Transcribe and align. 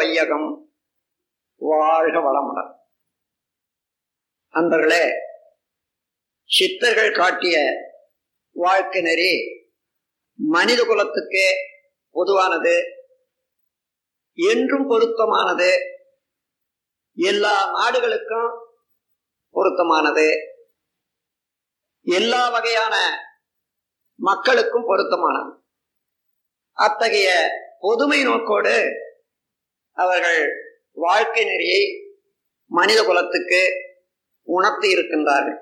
வையகம் 0.00 0.48
வாழ்க 1.60 2.16
வளமுடன். 2.18 2.72
அன்பர்களே 4.54 5.04
சித்தர்கள் 6.48 7.16
காட்டிய 7.16 7.56
வாழ்க்கை 8.52 9.00
நெறி 9.02 9.32
மனித 10.34 10.80
குலத்துக்கு 10.84 11.44
பொதுவானது 12.10 12.76
என்றும் 14.34 14.86
பொருத்தமானது 14.88 15.70
எல்லா 17.16 17.54
நாடுகளுக்கும் 17.72 18.50
பொருத்தமானது 19.50 20.28
எல்லா 22.06 22.42
வகையான 22.48 22.96
மக்களுக்கும் 24.18 24.86
பொருத்தமானது. 24.86 25.52
அத்தகைய 26.72 27.30
பொதுமை 27.80 28.22
நோக்கோடு 28.22 28.78
அவர்கள் 29.92 30.48
வாழ்க்கை 30.92 31.44
நெறியை 31.44 32.12
மனித 32.66 33.04
குலத்துக்கு 33.04 33.70
உணர்த்தி 34.42 34.94
இருக்கின்றார்கள். 34.94 35.58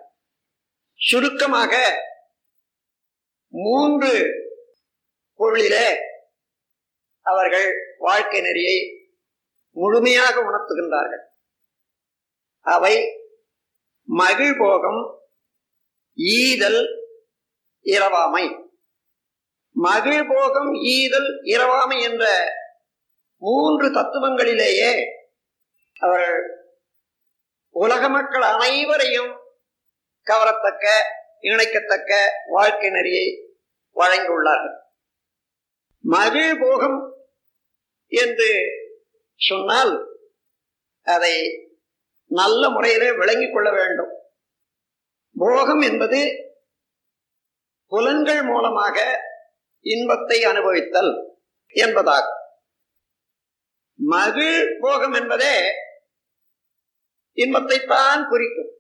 சுருக்கமாக 0.95 1.95
மூன்று 3.49 4.33
பொருளிலே 5.35 5.97
அவர்கள் 7.21 7.97
வாழ்க்கை 7.99 8.41
நெறியை 8.41 8.91
முழுமையாக 9.71 10.41
உணர்த்துகின்றார்கள். 10.41 11.25
அவை 12.61 12.97
மகிழ்போகம் 14.09 15.19
ஈதல் 16.15 16.87
இரவாமை. 17.85 18.67
மகிழ்போகம் 19.83 20.73
ஈதல் 20.75 21.43
இரவாமை 21.45 22.01
என்ற 22.01 22.53
மூன்று 23.41 23.89
தத்துவங்களிலேயே 23.91 24.93
அவர்கள் 26.01 26.43
உலக 27.71 28.09
மக்கள் 28.09 28.43
அனைவரையும் 28.43 29.33
கவரத்தக்க 30.31 30.87
இணைக்கத்தக்க 31.41 32.13
வாழ்க்கை 32.47 32.91
நெறியை 32.91 33.27
வழங்கியுள்ளார்கள். 33.95 34.77
மகிழ்போகம் 36.11 36.99
என்று 38.07 38.51
சொன்னால் 39.35 39.95
அதை 41.03 41.35
நல்ல 42.27 42.69
முறையிலே 42.69 43.13
விளங்கிக் 43.13 43.53
கொள்ள 43.53 43.71
வேண்டும். 43.71 44.13
போகம் 45.39 45.81
என்பது 45.81 46.21
புலன்கள் 47.87 48.43
மூலமாக 48.43 48.99
இன்பத்தை 49.81 50.45
அனுபவித்தல் 50.45 51.13
என்பதாகும். 51.75 52.38
மகிழ் 54.13 54.79
போகம் 54.81 55.13
என்பதே 55.13 55.57
இன்பத்தை 57.33 57.79
தான் 57.87 58.23
குறிக்கும். 58.29 58.71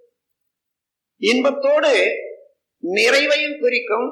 இன்பத்தோடு 1.20 1.92
நிறைவையும் 2.82 3.60
குறிக்கும். 3.60 4.08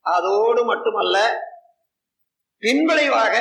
அதோடு 0.00 0.64
மட்டுமல்ல 0.64 1.16
பின்விளைவாக 2.62 3.34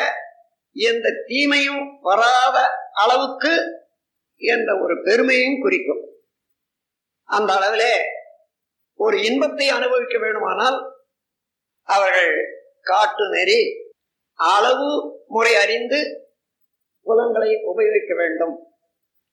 எந்த 0.75 1.07
தீமையும் 1.25 1.83
வராத 2.01 2.57
அளவுக்கு 2.93 3.53
என்ற 4.41 4.69
ஒரு 4.83 4.95
பெருமையும் 5.03 5.61
குறிக்கும். 5.61 6.03
அந்த 7.29 7.53
அளவிலே 7.53 7.95
ஒரு 8.99 9.17
இன்பத்தை 9.21 9.67
அனுபவிக்க 9.69 10.17
வேண்டுமானால் 10.19 10.77
அவர்கள் 11.83 12.35
காட்டு 12.81 13.25
நெறி 13.29 13.61
அளவு 14.39 14.89
முறை 15.27 15.55
அறிந்து 15.55 15.99
புலங்களை 17.05 17.63
உபயோகிக்க 17.63 18.13
வேண்டும் 18.15 18.55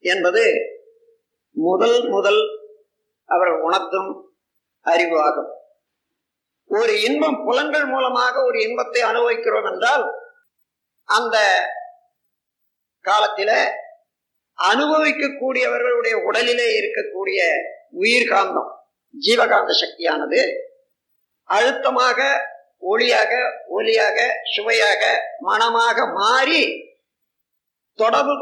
என்பது 0.05 0.45
முதல் 1.57 2.09
முதல் 2.09 2.43
அவர்கள் 3.29 3.61
உணர்த்தும் 3.61 4.11
அறிவு 4.87 5.17
ஆகும். 5.21 5.51
ஒரு 6.71 6.93
இன்பம் 7.01 7.45
புலன்கள் 7.45 7.87
மூலமாக 7.87 8.35
ஒரு 8.45 8.59
இன்பத்தை 8.61 9.03
அனுபவிக்கிறோம் 9.03 9.65
என்றால் 9.65 10.05
அந்த 11.09 11.37
காலத்தில 13.05 13.51
அனுபவிக்கக்கூடியவர்களுடைய 14.59 16.15
உடலிலே 16.29 16.69
இருக்கக்கூடிய 16.75 17.41
உயிர்காந்தம் 17.93 18.71
ஜீவகாந்த 19.15 19.73
சக்தியானது 19.73 20.41
அழுத்தமாக 21.49 22.19
ஒளியாக 22.83 23.33
ஒலியாக 23.69 24.19
சுவையாக 24.55 25.03
மனமாக 25.41 26.07
மாறி 26.15 26.63
தொடர்பு 27.99 28.35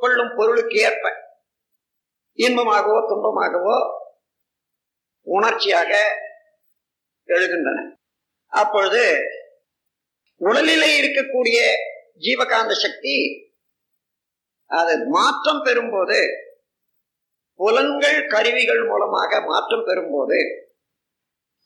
கொள்ளும் 0.00 0.34
பொருளுக்கு 0.36 0.76
ஏற்ப 0.80 1.06
இன்பமாகவோ 2.38 2.98
துன்பமாகவோ 3.08 3.76
உணர்ச்சியாக 5.26 5.92
எழுகின்றன. 7.28 7.78
அப்பொழுது 8.52 9.02
உடலிலே 10.40 10.90
இருக்கக்கூடிய 11.00 11.58
ஜீவகாந்த 12.16 12.72
சக்தி 12.74 13.16
அது 14.70 14.94
மாற்றம் 15.06 15.62
பெறும்போது 15.62 16.20
புலன்கள் 17.60 18.18
கருவிகள் 18.26 18.82
மூலமாக 18.86 19.40
மாற்றம் 19.40 19.84
பெறும்போது 19.84 20.38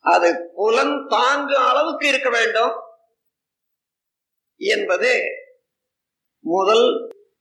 அது 0.04 0.28
புலன் 0.54 0.94
தாங்கு 1.06 1.56
அளவுக்கு 1.68 2.06
இருக்க 2.08 2.30
வேண்டும் 2.30 2.74
என்பது 4.60 5.12
முதல் 6.44 6.86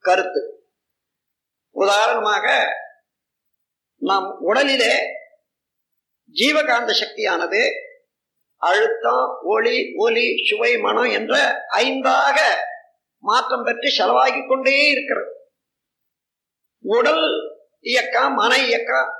கருத்து. 0.02 0.40
உதாரணமாக 1.76 2.46
நம் 4.02 4.28
உடலிலே 4.46 4.94
ஜீவகாந்த 6.34 6.90
சக்தியானது 6.92 7.62
அழுத்தம் 8.62 9.26
ஒளி 9.44 9.76
ஒலி 9.96 10.26
சுவை 10.48 10.72
மனம் 10.78 11.10
என்ற 11.18 11.34
ஐந்தாக 11.76 12.38
மாற்றம் 13.24 13.64
பெற்று 13.64 13.88
செலவாகி 13.98 14.48
கொண்டே 14.48 14.76
இருக்கிறது. 14.90 15.32
உடல் 16.84 17.26
இயக்கம் 17.80 18.34
மன 18.34 18.52
இயக்கம் 18.66 19.10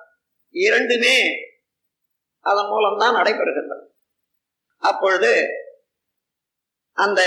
இரண்டுமே 0.55 1.17
அதன் 2.45 2.67
மூலம்தான் 2.67 3.15
நடைபெறுகின்றது 3.15 3.87
அப்பொழுது 4.83 5.33
அந்த 6.99 7.21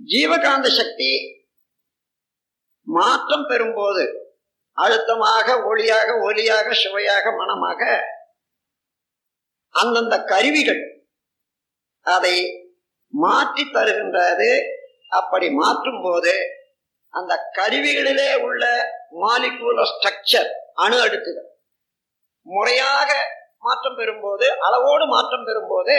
ஜீவகாந்த 0.00 0.68
சக்தி 0.68 1.10
மாற்றம் 2.86 3.46
பெறும்போது 3.48 4.04
அழுத்தமாக 4.78 5.56
ஒளியாக 5.70 6.08
ஒலியாக 6.26 6.68
சுவையாக 6.72 7.24
மனமாக 7.36 7.82
அந்தந்த 9.74 10.14
கருவிகள் 10.24 10.82
அதை 12.06 12.36
மாற்றி 13.12 13.64
தருகின்றது. 13.70 14.50
அப்படி 15.08 15.46
மாற்றும் 15.50 16.02
போது 16.02 16.34
அந்த 17.14 17.32
கருவிகளிலே 17.58 18.30
உள்ள 18.46 18.62
மாலிகூல 19.22 19.82
ஸ்ட்ரக்சர் 19.92 20.50
அணு 20.84 20.98
அடுக்குகள் 21.00 21.48
முறையாக 22.46 23.10
மாற்றம் 23.58 23.96
பெறும்போது 23.96 24.46
அளவோடு 24.66 25.04
மாற்றம் 25.06 25.44
பெறும்போது 25.48 25.96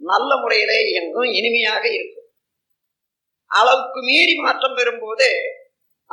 நல்ல 0.00 0.30
முறையிலே 0.36 0.76
இயங்கும் 0.90 1.30
இனிமையாக 1.38 1.84
இருக்கும். 1.88 2.28
அளவுக்கு 3.50 4.00
மீறி 4.00 4.34
மாற்றம் 4.44 4.76
பெறும்போது 4.76 5.28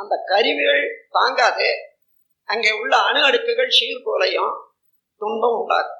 அந்த 0.00 0.14
கருவிகள் 0.26 0.84
தாங்காது. 1.10 1.68
அங்கே 2.48 2.70
உள்ள 2.80 2.94
அணு 3.08 3.20
அடுக்குகள் 3.24 3.76
சீர்கோலையும் 3.78 4.54
துன்பம் 5.20 5.58
உண்டாகும் 5.60 5.98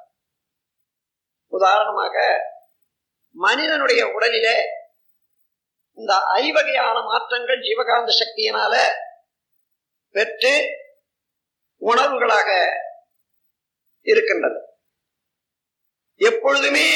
உதாரணமாக 1.51 2.15
மனிதனுடைய 3.35 4.01
உடலிலே 4.07 4.57
இந்த 5.97 6.13
ஐவகையான 6.41 6.97
மாற்றங்கள் 7.03 7.59
ஜீவகாந்த 7.59 8.11
சக்தியினால 8.21 8.75
பெற்று 10.15 10.53
உணர்வுகளாக 11.81 12.49
இருக்கின்றது. 14.03 14.59
எப்பொழுதுமே 16.21 16.89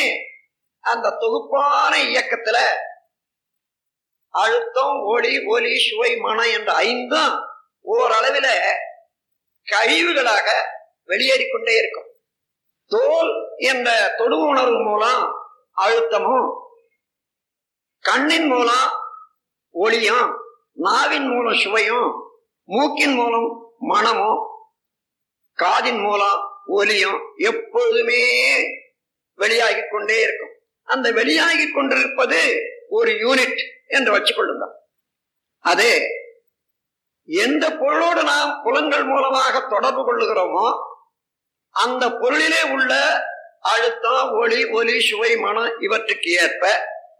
அந்த 0.83 1.15
தொகுப்பான 1.21 1.93
இயக்கத்துல 2.09 2.57
அழுத்தம் 4.41 4.97
ஒளி 5.13 5.33
ஒலி 5.53 5.73
சுவை 5.85 6.11
மனம் 6.25 6.51
என்ற 6.57 6.69
ஐந்தும் 6.73 7.35
ஓரளவில் 7.81 8.51
கழிவுகளாக 9.67 10.47
வெளியேறிக்கொண்டே 11.09 11.73
இருக்கும். 11.81 12.09
தோல் 12.91 13.31
என்ற 13.71 13.89
தொடு 14.17 14.37
உணர்வு 14.47 14.79
மூலம் 14.87 15.23
அழுத்தமும் 15.75 16.47
கண்ணின் 18.03 18.47
மூலம் 18.47 18.89
ஒளியும் 19.83 20.27
நாவின் 20.87 21.27
மூலம் 21.27 21.59
சுவையும் 21.63 22.09
மூக்கின் 22.67 23.15
மூலம் 23.19 23.49
மனமும் 23.91 24.41
காதின் 25.57 26.01
மூலம் 26.01 26.39
ஒலியும் 26.79 27.19
எப்பொழுதுமே 27.49 28.23
வெளியாகி 29.41 29.81
கொண்டே 29.91 30.17
இருக்கும். 30.21 30.53
அந்த 30.83 31.07
வெளியாகி 31.11 31.65
கொண்டிருப்பது 31.71 32.41
ஒரு 32.89 33.11
யூனிட் 33.23 33.61
என்று 33.89 34.11
வச்சுக்கொள்ளுங்க 34.11 34.65
அதே 35.65 35.93
எந்த 37.29 37.65
பொருளோடு 37.75 38.21
நாம் 38.23 38.51
புலங்கள் 38.63 39.05
மூலமாக 39.05 39.61
தொடர்பு 39.67 40.01
கொள்ளுகிறோமோ 40.03 40.65
அந்த 41.75 42.03
பொருளிலே 42.15 42.61
உள்ள 42.71 42.91
அழுத்தம் 43.65 44.33
ஒளி 44.35 44.59
ஒலி 44.71 44.95
சுவை 45.01 45.31
மனம் 45.37 45.77
இவற்றுக்கு 45.79 46.29
ஏற்ப 46.39 46.63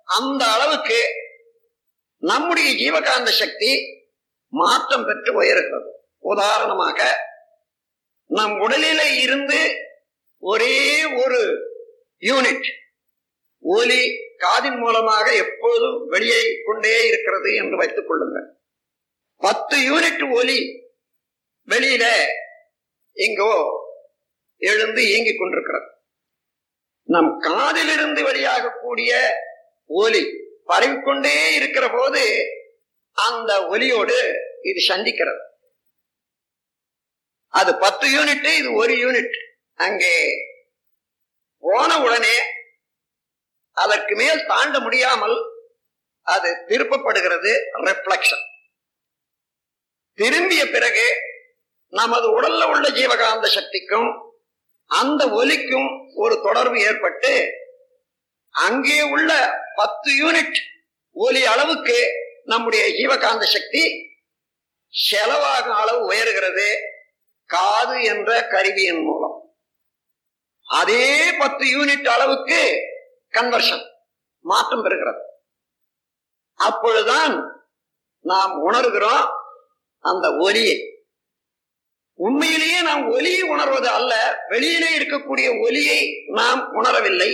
அந்த 0.09 0.41
அளவுக்கு 0.45 0.99
நம்முடைய 2.23 2.69
ஜீவகாந்த 2.75 3.29
சக்தி 3.33 3.71
மாற்றம் 4.53 5.05
பெற்று 5.05 5.31
உயர்கிறது 5.33 5.89
உதாரணமாக 6.23 6.99
நம் 8.29 8.55
உடலில 8.59 9.01
இருந்து 9.17 9.59
ஒரே 10.43 10.77
ஒரு 11.15 11.41
யூனிட் 12.23 12.69
ஒலி 13.63 14.01
காதின் 14.37 14.79
மூலமாக 14.79 15.35
எப்போதும் 15.35 16.07
வெளியே 16.07 16.41
கொண்டே 16.65 17.07
இருக்கிறது 17.07 17.55
என்று 17.55 17.77
வைத்துக் 17.77 18.07
கொள்ளுங்கள். 18.07 18.47
பத்து 19.37 19.77
யூனிட் 19.77 20.33
ஒலி 20.33 20.59
வெளியில 21.67 22.05
எங்கோ 23.11 23.53
எழுந்து 24.57 25.01
இயங்கிக் 25.07 25.39
கொண்டிருக்கிறது. 25.39 25.89
நம் 27.03 27.39
காதிலிருந்து 27.39 28.21
வெளியாகக்கூடிய 28.23 29.11
ஒலி 29.85 30.23
பரவிக்கொண்டே 30.65 31.55
இருக்கிற 31.55 31.89
போது 31.89 32.23
அந்த 33.11 33.67
ஒலியோடு 33.67 34.17
இது 34.61 34.95
சந்திக்கிறது. 34.95 35.43
அது 37.47 37.77
பத்து 37.77 38.07
யூனிட் 38.07 38.57
இது 38.57 38.73
ஒரு 38.73 38.93
யூனிட். 38.93 39.35
அங்கே 39.73 40.15
போன 41.59 42.03
உடனே 42.03 42.35
அதற்கு 43.77 44.15
மேல் 44.15 44.45
தாண்ட 44.45 44.79
முடியாமல் 44.79 45.37
அது 46.27 46.49
திருப்பப்படுகிறது 46.67 47.51
ரெஃப்ளக்ஷன் 47.85 48.45
திரும்பிய 50.17 50.69
பிறகு 50.69 51.07
நமது 51.93 52.41
உடல்ல 52.41 52.63
உள்ள 52.63 52.89
ஜீவகாந்த 52.89 53.47
சக்திக்கும் 53.47 54.09
அந்த 54.91 55.27
ஒலிக்கும் 55.29 55.89
ஒரு 56.15 56.41
தொடர்பு 56.41 56.79
ஏற்பட்டு 56.79 57.33
அங்கே 58.55 59.01
உள்ள 59.01 59.29
பத்து 59.75 60.11
யூனிட் 60.13 60.57
ஒலி 61.15 61.45
அளவுக்கு 61.45 61.97
நம்முடைய 62.43 62.83
ஜீவகாந்த 62.89 63.43
சக்தி 63.45 63.83
செலவாகும் 64.93 65.77
அளவு 65.77 66.05
உயர்கிறது 66.05 66.67
காது 67.49 68.03
என்ற 68.03 68.47
கருவியின் 68.47 69.01
மூலம். 69.01 69.35
அதே 70.67 71.31
பத்து 71.37 71.65
யூனிட் 71.65 72.07
அளவுக்கு 72.07 72.59
கன்வர்ஷன் 73.35 73.83
மாற்றம் 74.41 74.85
பெறுகிறது. 74.85 75.21
அப்பொழுதுதான் 76.53 77.65
நாம் 78.19 78.71
உணர்கிறோம் 78.71 79.31
அந்த 79.99 80.37
ஒலியை. 80.39 80.77
உண்மையிலேயே 82.13 82.81
நாம் 82.81 83.09
ஒலியை 83.09 83.41
உணர்வது 83.41 83.87
அல்ல 83.87 84.43
வெளியிலே 84.47 84.97
இருக்கக்கூடிய 84.97 85.61
ஒலியை 85.61 86.25
நாம் 86.27 86.73
உணரவில்லை. 86.73 87.31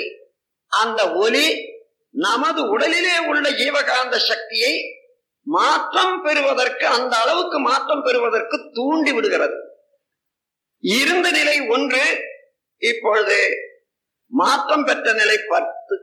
அந்த 0.67 1.13
ஒலி 1.13 1.69
நமது 2.09 2.77
உடலிலே 2.77 3.27
உள்ள 3.27 3.49
ஜீவகாந்த 3.49 4.15
சக்தியை 4.17 4.81
மாற்றம் 5.41 6.21
பெறுவதற்கு 6.21 6.87
அந்த 6.87 7.17
அளவுக்கு 7.17 7.59
மாற்றம் 7.59 8.03
பெறுவதற்கு 8.03 8.69
தூண்டி 8.73 9.11
விடுகிறது. 9.11 9.55
இருந்த 10.79 11.31
நிலை 11.31 11.67
ஒன்று 11.67 12.19
இப்பொழுது 12.77 13.53
மாற்றம் 14.33 14.83
பெற்ற 14.83 15.13
நிலை 15.13 15.37
பத்து. 15.47 15.97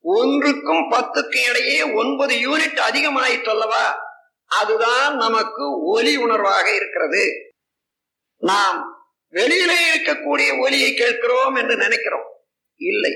ஒன்றுக்கும் 0.00 0.90
பத்துக்கும் 0.90 1.48
இடையே 1.48 1.82
ஒன்பது 1.82 2.34
யூனிட் 2.34 2.80
அதிகமாயிட்டு 2.90 3.48
அல்லவா? 3.48 3.98
அதுதான் 4.46 5.16
நமக்கு 5.16 5.84
ஒலி 5.84 6.16
உணர்வாக 6.16 6.74
இருக்கிறது. 6.74 7.32
நாம் 8.36 8.84
வெளியிலே 9.28 9.96
இருக்கக்கூடிய 9.96 10.60
ஒலியை 10.60 10.94
கேட்கிறோம் 10.94 11.54
என்று 11.54 11.76
நினைக்கிறோம். 11.76 12.26
இல்லை. 12.76 13.12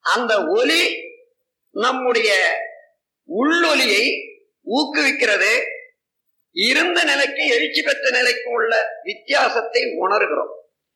அந்த 0.00 0.44
ஒலி 0.46 0.94
நம்முடைய 1.70 2.56
உள்ளொலியை 3.26 4.10
ஊக்குவிக்கிறது. 4.66 5.62
இருந்த 6.50 7.04
நிலைக்கு 7.04 7.46
எழுச்சி 7.46 7.82
பெற்ற 7.82 8.10
நிலைக்கு 8.10 8.50
உள்ள 8.50 8.86
வித்தியாசத்தை 9.02 9.82
உணர்கிறோம். 9.82 10.52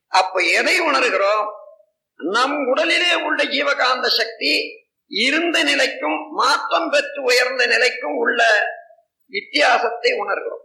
அப்ப 0.07 0.41
எதை 0.41 0.81
உணர்கிறோம்? 0.81 1.59
நம் 2.29 2.57
உடலிலே 2.67 3.13
உள்ள 3.23 3.45
ஜீவகாந்த 3.45 4.07
சக்தி 4.09 4.53
இருந்த 5.11 5.63
நிலைக்கும் 5.63 6.19
மாற்றம் 6.31 6.91
பெற்று 6.91 7.23
உயர்ந்த 7.23 7.67
நிலைக்கும் 7.67 8.17
உள்ள 8.17 8.41
வித்தியாசத்தை 9.33 10.11
உணர்கிறோம். 10.13 10.65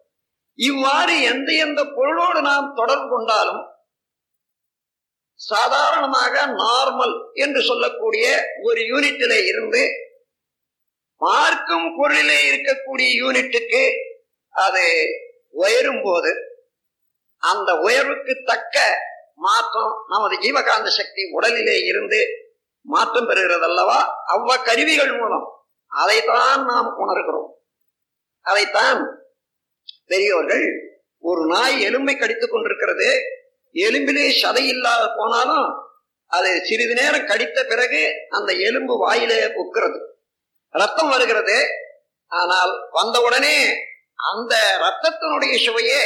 இவ்வாறு 0.59 1.21
எந்த 1.21 1.51
எந்த 1.53 1.83
பொருளோடு 1.85 2.41
நாம் 2.41 2.73
தொடர்பு 2.75 3.09
கொண்டாலும் 3.09 3.63
சாதாரணமாக 5.39 6.45
நார்மல் 6.45 7.15
என்று 7.33 7.61
சொல்லக்கூடிய 7.61 8.25
ஒரு 8.61 8.81
யூனிட்டிலே 8.81 9.39
இருந்து 9.47 9.83
பார்க்கும் 11.21 11.87
பொருளிலே 11.97 12.39
இருக்கக்கூடிய 12.49 13.09
யூனிட்டுக்கு 13.21 13.83
அது 14.49 14.85
உயரும் 15.49 16.01
போது 16.03 16.31
அந்த 17.43 17.75
உயர்வுக்கு 17.79 18.33
தக்க 18.43 18.77
மாற்றம் 19.35 20.05
நமது 20.07 20.35
ஜீவகாந்த 20.39 20.87
சக்தி 20.87 21.21
உடலிலே 21.39 21.83
இருந்து 21.83 22.25
மாற்றம் 22.81 23.29
பெறுகிறது 23.29 23.63
அல்லவா 23.63 24.13
அவ்வ 24.27 24.63
கருவிகள் 24.63 25.11
மூலம். 25.11 25.45
அதைத்தான் 25.87 26.65
நாம் 26.65 26.95
உணர்கிறோம். 26.99 27.49
அதைத்தான் 28.41 29.17
பெரியோர்கள் 30.05 30.65
ஒரு 31.19 31.45
நாய் 31.45 31.85
எலும்பை 31.85 32.19
கடித்துக் 32.19 32.51
கொண்டிருக்கிறது. 32.51 33.21
எலும்பிலே 33.73 34.31
சதை 34.41 34.67
இல்லாத 34.67 35.11
போனாலும் 35.15 35.83
அது 36.25 36.61
சிறிது 36.63 36.93
நேரம் 36.93 37.27
கடித்த 37.27 37.63
பிறகு 37.63 38.13
அந்த 38.29 38.53
எலும்பு 38.53 38.97
வாயிலே 38.97 39.43
புக்கிறது. 39.43 39.99
ரத்தம் 40.69 41.09
வருகிறது. 41.09 41.67
ஆனால் 42.27 42.87
வந்தவுடனே 42.91 43.73
அந்த 44.33 44.55
ரத்தத்தினுடைய 44.79 45.65
சுவையே 45.65 46.03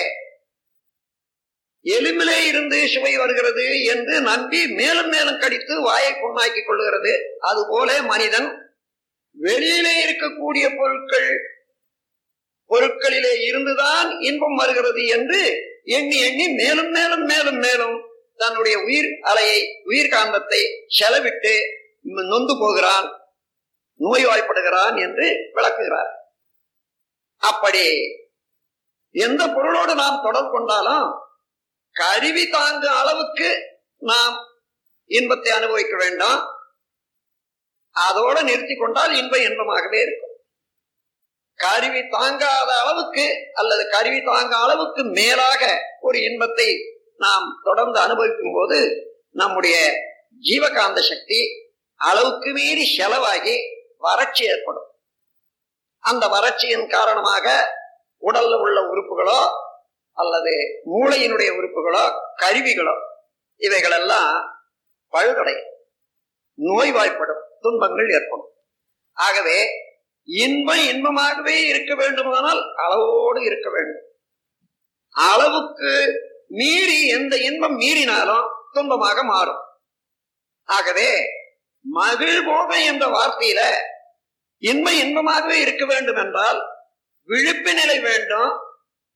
எலும்பிலே 1.83 2.37
இருந்து 2.47 2.87
சுவை 2.87 3.17
வருகிறது 3.17 3.83
என்று 3.83 4.21
நம்பி 4.21 4.67
மேலும் 4.67 5.09
மேலும் 5.09 5.39
கடித்து 5.39 5.81
வாயை 5.81 6.11
புண்ணாக்கி 6.13 6.61
கொள்ளுகிறது. 6.61 7.13
அதுபோல 7.39 8.01
மனிதன் 8.01 8.49
வெளியிலே 9.31 9.93
இருக்கக்கூடிய 10.05 10.77
பொருட்கள் 10.77 11.29
பொருட்களிலே 12.69 13.33
இருந்துதான் 13.41 14.19
இன்பம் 14.19 14.55
வருகிறது 14.55 15.05
என்று 15.05 15.41
எண்ணி 15.83 16.17
எண்ணி 16.19 16.47
மேலும் 16.49 16.89
மேலும் 16.89 17.23
மேலும் 17.23 17.57
மேலும் 17.57 17.95
தன்னுடைய 18.35 18.79
உயிர் 18.79 19.09
அலையை 19.23 19.59
உயிர் 19.83 20.11
காந்தத்தை 20.13 20.61
செலவிட்டு 20.99 21.53
நொந்து 22.01 22.53
போகிறான் 22.59 23.07
நோய்வாய்ப்படுகிறான் 23.99 24.99
என்று 24.99 25.49
விளக்குகிறார். 25.53 26.11
அப்படி 27.35 27.85
எந்த 29.11 29.47
பொருளோடு 29.47 29.95
நாம் 29.95 30.21
தொடர்பு 30.23 30.51
கொண்டாலும் 30.51 31.27
கருவி 31.95 32.49
தாங்கும் 32.49 32.97
அளவுக்கு 33.01 33.49
நாம் 33.97 34.35
இன்பத்தை 35.05 35.51
அனுபவிக்க 35.51 35.97
வேண்டாம். 35.97 36.41
அதோட 37.95 38.43
நிறுத்தி 38.43 38.75
கொண்டால் 38.75 39.13
இன்ப 39.13 39.37
இன்பமாகவே 39.37 40.01
இருக்கும். 40.01 40.35
கருவி 41.59 42.01
தாங்காத 42.07 42.69
அளவுக்கு 42.81 43.25
அல்லது 43.53 43.89
கருவி 43.89 44.21
தாங்க 44.21 44.57
அளவுக்கு 44.57 45.03
மேலாக 45.03 45.63
ஒரு 45.99 46.17
இன்பத்தை 46.21 46.69
நாம் 47.17 47.59
தொடர்ந்து 47.63 47.99
அனுபவிக்கும் 47.99 48.53
போது 48.53 48.77
நம்முடைய 49.31 49.77
ஜீவகாந்த 50.41 50.99
சக்தி 50.99 51.41
அளவுக்கு 51.95 52.51
மீறி 52.51 52.95
செலவாகி 52.97 53.55
வறட்சி 53.97 54.43
ஏற்படும். 54.45 54.87
அந்த 55.99 56.27
வறட்சியின் 56.27 56.87
காரணமாக 56.87 57.75
உடல்ல 58.21 58.59
உள்ள 58.61 58.79
உறுப்புகளோ 58.81 59.39
அல்லது 60.21 60.53
மூளையினுடைய 60.93 61.49
உறுப்புகளோ 61.57 62.03
கருவிகளோ 62.41 62.95
இவைகளெல்லாம் 63.61 64.33
பழுதடையும் 65.13 65.69
நோய்வாய்ப்படும் 66.59 67.43
துன்பங்கள் 67.61 68.09
ஏற்படும். 68.09 68.49
ஆகவே 69.17 69.59
இன்பம் 70.27 70.83
இன்பமாகவே 70.91 71.55
இருக்க 71.71 71.91
வேண்டுமானால் 71.95 72.61
அளவோடு 72.75 73.39
இருக்க 73.43 73.67
வேண்டும். 73.69 74.05
அளவுக்கு 75.15 75.91
மீறி 76.59 76.99
எந்த 77.07 77.33
இன்பம் 77.49 77.77
மீறினாலும் 77.79 78.45
துன்பமாக 78.73 79.19
மாறும். 79.23 79.61
ஆகவே 80.69 81.09
மகிழ்வோகம் 81.85 82.83
என்ற 82.91 83.03
வார்த்தையில 83.15 83.61
இன்பம் 84.63 84.99
இன்பமாகவே 85.03 85.57
இருக்க 85.65 85.83
வேண்டும் 85.85 86.19
என்றால் 86.23 86.59
விழிப்பு 87.29 87.71
நிலை 87.73 87.97
வேண்டும் 87.99 88.51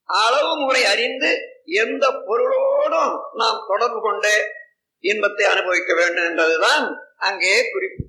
அளவு 0.04 0.56
முறை 0.56 0.84
அறிந்து 0.84 1.38
எந்த 1.64 2.10
பொருளோடும் 2.10 3.20
நாம் 3.32 3.64
தொடர்பு 3.68 4.00
கொண்டு 4.00 4.52
இன்பத்தை 4.98 5.46
அனுபவிக்க 5.46 5.94
வேண்டும் 5.94 6.24
என்றதுதான் 6.24 6.96
அங்கே 7.16 7.70
குறிப்பு. 7.70 8.04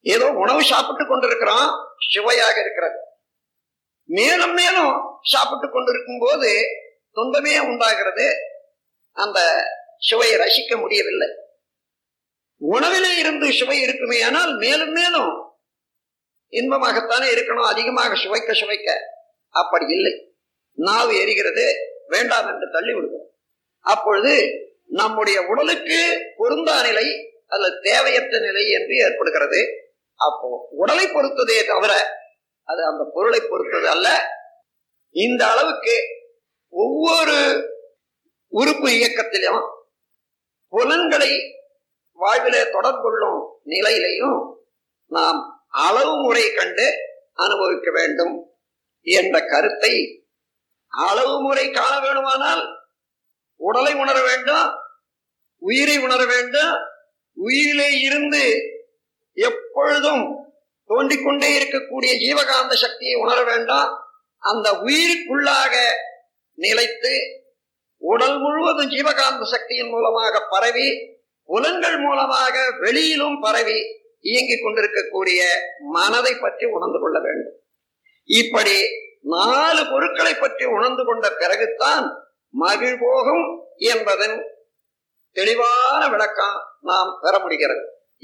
ஏதோ 0.00 0.30
உணவு 0.30 0.64
சாப்பிட்டு 0.64 1.06
கொண்டிருக்கிறோம் 1.06 1.70
சுவையாக 1.98 2.60
இருக்கிறது. 2.60 2.98
மேலும் 4.04 4.52
மேலும் 4.52 5.18
சாப்பிட்டு 5.22 5.70
கொண்டிருக்கும் 5.70 6.18
போது 6.18 6.64
துன்பமே 7.10 7.58
உண்டாகிறது. 7.58 8.34
அந்த 9.12 9.38
சுவையை 9.98 10.40
ரசிக்க 10.40 10.80
முடியவில்லை. 10.80 11.28
உணவிலே 12.56 13.18
இருந்து 13.18 13.52
சுவை 13.52 13.80
இருக்குமே 13.80 14.22
ஆனால் 14.22 14.56
மேலும் 14.56 14.92
மேலும் 14.92 15.54
இன்பமாகத்தானே 16.52 17.28
இருக்கணும் 17.34 17.70
அதிகமாக 17.72 18.14
சுவைக்க 18.14 18.52
சுவைக்க. 18.52 18.90
அப்படி 19.50 19.86
இல்லை. 19.86 20.35
நாவு 20.78 21.12
எரிகிறது 21.24 21.64
வேண்டாம் 22.06 22.46
என்று 22.46 22.70
தள்ளி 22.72 22.94
விடுகிறோம் 22.94 23.30
அப்பொழுது 23.84 24.34
நம்முடைய 24.86 25.42
உடலுக்கு 25.42 25.98
பொருந்தா 26.36 26.82
நிலை 26.82 27.06
அல்லது 27.46 27.80
தேவையற்ற 27.80 28.38
நிலை 28.38 28.70
என்று 28.70 28.94
ஏற்படுகிறது. 28.96 29.60
அப்போ 30.20 30.68
உடலை 30.70 31.06
பொறுத்ததே 31.06 31.66
தவிர 31.66 31.92
அது 32.68 32.86
அந்த 32.86 33.10
பொருளை 33.14 33.40
பொறுத்தது 33.40 33.88
அல்ல. 33.88 34.08
இந்த 35.14 35.46
அளவுக்கு 35.46 35.96
ஒவ்வொரு 36.72 37.36
உறுப்பு 38.52 38.88
இயக்கத்திலும் 38.90 39.60
புலன்களை 40.72 41.30
வாழ்விலே 42.18 42.62
தொடர்புள்ளும் 42.62 43.40
நிலையிலையும் 43.64 44.38
நாம் 45.10 45.40
அளவு 45.68 46.22
முறை 46.22 46.52
கண்டு 46.52 46.86
அனுபவிக்க 47.34 47.90
வேண்டும் 47.90 48.34
என்ற 49.06 49.40
கருத்தை 49.44 49.94
அளவு 51.04 51.40
முறை 51.40 51.70
காண 51.70 51.92
வேணுமானால் 52.00 52.62
உடலை 53.60 53.94
உணர 53.94 54.22
வேண்டும் 54.22 54.74
உயிரை 55.58 55.98
உணர 55.98 56.24
வேண்டும். 56.24 56.74
உயிரிலே 57.36 58.00
இருந்து 58.00 58.44
எப்பொழுதும் 59.32 60.24
தோண்டிக்கொண்டே 60.90 61.48
இருக்கக்கூடிய 61.58 62.12
ஜீவகாந்த 62.24 62.72
சக்தியை 62.72 63.14
உணர 63.14 63.44
வேண்டாம். 63.44 63.90
அந்த 64.38 64.72
உயிருக்குள்ளாக 64.72 65.74
நிலைத்து 66.54 67.14
உடல் 68.02 68.38
முழுவதும் 68.38 68.90
ஜீவகாந்த 68.90 69.44
சக்தியின் 69.44 69.88
மூலமாக 69.88 70.46
பரவி 70.50 70.88
புலன்கள் 71.44 71.98
மூலமாக 71.98 72.54
வெளியிலும் 72.78 73.40
பரவி 73.40 73.78
இயங்கிக் 74.20 74.62
கொண்டிருக்கக்கூடிய 74.62 75.40
மனதை 75.78 76.34
பற்றி 76.34 76.66
உணர்ந்து 76.66 76.98
கொள்ள 77.00 77.20
வேண்டும். 77.20 77.56
இப்படி 78.24 78.78
நாலு 79.34 79.82
பொருட்களை 79.86 80.34
பற்றி 80.34 80.64
உணர்ந்து 80.76 81.02
கொண்ட 81.04 81.26
பிறகுத்தான் 81.40 82.06
மகிழ் 82.54 82.98
போகும் 83.00 83.46
என்பதன் 83.92 84.36
தெளிவான 85.36 86.02
விளக்கம் 86.08 86.56
நாம் 86.80 87.10
பெற 87.22 87.34
முடிகிறது. 87.38 87.82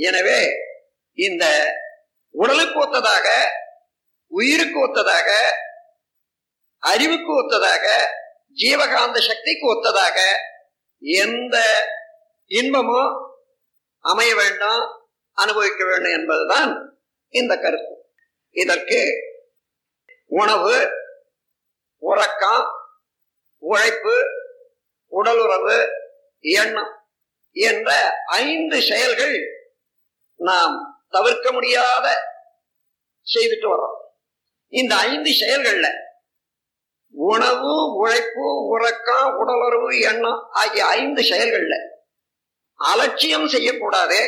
எனவே 0.09 0.38
இந்த 1.18 1.44
உடலுக்கு 2.35 2.78
ஒத்ததாக 2.85 3.26
உயிருக்கு 4.32 4.78
ஒத்ததாக 4.87 5.28
அறிவுக்கு 6.82 7.32
ஒத்ததாக 7.40 7.87
ஜீவகாந்த 8.62 9.18
சக்திக்கு 9.28 9.66
ஒத்ததாக 9.75 10.18
எந்த 11.02 11.56
இன்பமோ 12.50 13.02
அமைய 14.04 14.30
வேண்டும் 14.35 14.82
அனுபவிக்க 15.38 15.82
வேண்டும் 15.85 16.16
என்பதுதான் 16.18 16.73
இந்த 17.35 17.52
கருத்து. 17.56 17.94
இதற்கு 18.56 19.00
உணவு 20.33 20.75
உறக்கம் 22.03 22.65
உழைப்பு 23.62 24.15
உடலுறவு 25.12 25.77
எண்ணம் 26.45 26.93
என்ற 27.57 27.89
ஐந்து 28.27 28.83
செயல்கள் 28.83 29.37
நாம் 30.41 30.77
தவிர்க்க 31.09 31.53
முடியாத 31.53 32.07
செய்துட்டு 33.27 33.67
வர்றோம். 33.67 33.99
இந்த 34.73 34.97
ஐந்து 35.07 35.31
செயல்கள்ல 35.31 35.87
உணவு 37.15 37.73
உழைப்பு 37.95 38.45
உறக்கம் 38.69 39.35
உடலுறவு 39.35 40.01
எண்ணம் 40.01 40.41
ஆகிய 40.53 40.87
ஐந்து 40.87 41.23
செயல்கள்ல 41.23 41.75
அலட்சியம் 42.81 43.47
செய்யக்கூடாது 43.47 44.21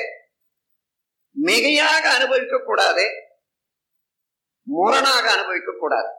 மிகையாக 1.37 2.05
அனுபவிக்க 2.11 2.59
கூடாது 2.59 3.05
முரணாக 4.67 5.33
அனுபவிக்க 5.33 5.73
கூடாது. 5.79 6.11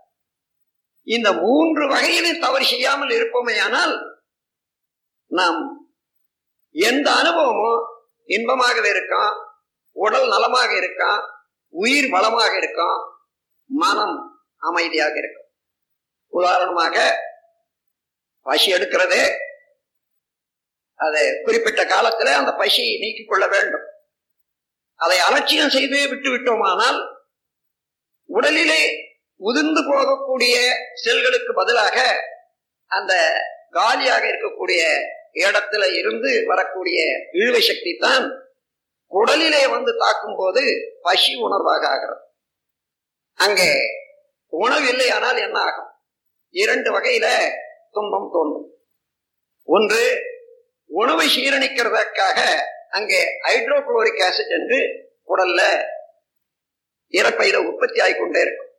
இந்த 1.04 1.34
மூன்று 1.34 1.88
வகையிலும் 1.88 2.40
தவறு 2.40 2.66
செய்யாமல் 2.66 3.10
இருப்போமே 3.10 3.56
ஆனால் 3.60 3.96
நாம் 5.28 5.60
எந்த 6.72 7.12
அனுபவமும் 7.12 7.82
இன்பமாகவே 8.28 8.90
இருக்கும் 8.90 9.34
உடல் 9.92 10.28
நலமாக 10.28 10.76
இருக்கும் 10.76 11.22
உயிர் 11.70 12.10
வளமாக 12.10 12.58
இருக்கும் 12.58 12.98
மனம் 13.66 14.44
அமைதியாக 14.58 15.16
இருக்கும். 15.18 15.50
உதாரணமாக 16.28 16.96
பசி 18.42 18.74
எடுக்கிறது 18.74 19.20
அது 20.96 21.42
குறிப்பிட்ட 21.44 21.82
காலத்துல 21.84 22.34
அந்த 22.34 22.52
பசியை 22.54 23.00
நீக்கிக் 23.00 23.30
கொள்ள 23.30 23.48
வேண்டும். 23.48 23.86
அதை 24.96 25.18
அலட்சியம் 25.20 25.70
செய்து 25.70 26.08
விட்டு 26.10 26.30
விட்டோமானால் 26.30 27.00
உடலிலே 28.36 28.82
உதிர்ந்து 29.40 29.82
போகக்கூடிய 29.82 30.56
செல்களுக்கு 30.94 31.52
பதிலாக 31.54 31.98
அந்த 32.92 33.14
காலியாக 33.70 34.24
இருக்கக்கூடிய 34.28 34.82
இடத்துல 35.34 35.84
இருந்து 36.00 36.32
வரக்கூடிய 36.46 37.00
இழுவை 37.32 37.62
சக்தி 37.62 37.92
தான் 37.98 38.26
உடலிலே 39.12 39.64
வந்து 39.70 39.92
தாக்கும் 39.98 40.38
போது 40.38 40.62
பசி 41.02 41.32
உணர்வாக 41.36 41.84
ஆகிறது. 41.88 42.24
அங்கே 43.40 43.72
உணவு 44.54 44.88
இல்லையானால் 44.88 45.38
என்ன 45.38 45.58
ஆகும்? 45.60 45.90
இரண்டு 46.56 46.90
வகையில 46.92 47.28
துன்பம் 47.92 48.30
தோன்றும். 48.32 48.68
ஒன்று 49.68 50.04
உணவை 50.90 51.28
சீரணிக்கிறதற்காக 51.28 52.40
அங்கே 52.90 53.22
ஹைட்ரோகுளோரிக் 53.46 54.24
ஆசிட் 54.28 54.56
என்று 54.60 54.80
உடல்ல 55.28 55.62
இறப்பையில 57.16 57.58
உற்பத்தி 57.68 58.00
ஆகிக்கொண்டே 58.00 58.42
இருக்கும். 58.42 58.72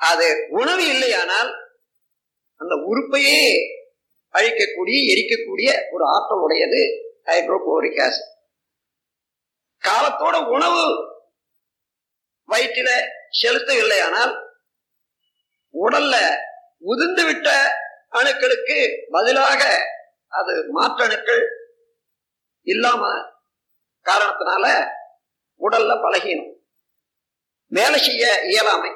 அது 0.00 0.26
உணவு 0.50 0.84
இல்லையானால் 0.86 1.50
அந்த 2.60 2.74
உறுப்பையே 2.88 3.40
அழிக்கக்கூடிய 4.34 4.98
எரிக்கக்கூடிய 5.12 5.68
ஒரு 5.90 6.04
ஆற்றல் 6.14 6.42
உடையது 6.42 6.80
ஹைட்ரோகுளோரிக் 7.26 8.00
ஆசிட் 8.06 8.32
காலத்தோட 9.82 10.36
உணவு 10.50 10.82
வயிற்றில 12.48 12.88
செலுத்தவில்லையானால் 13.40 14.34
உடல்ல 15.74 16.14
உதிர்ந்து 16.84 17.24
விட்ட 17.24 17.48
அணுக்களுக்கு 18.10 18.76
பதிலாக 19.10 19.62
அது 20.32 20.54
மாற்று 20.70 21.02
அணுக்கள் 21.04 21.42
இல்லாம 22.66 23.02
காரணத்தினால 24.06 24.64
உடல்ல 25.60 25.92
பலகீனம் 26.02 26.52
வேலை 27.78 27.98
செய்ய 28.06 28.24
இயலாமை 28.42 28.92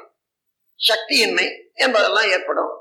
சக்தியின்மை 0.89 1.47
என்பதெல்லாம் 1.73 2.29
ஏற்படும். 2.35 2.71